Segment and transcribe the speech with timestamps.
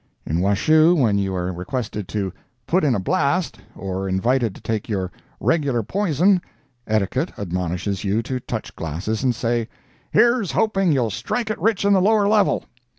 [0.25, 2.33] In Washoe, when you are requested to
[2.65, 6.41] "put in a blast," or invited to take your "regular poison,"
[6.87, 9.67] etiquette admonishes you to touch glasses and say,
[10.11, 12.63] "Here's hoping you'll strike it rich in the lower level."